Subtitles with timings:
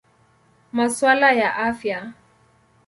[0.73, 1.99] Masuala ya Afya.